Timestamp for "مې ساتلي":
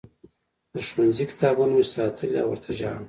1.77-2.37